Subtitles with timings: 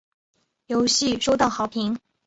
[0.65, 1.99] 游戏收到好评。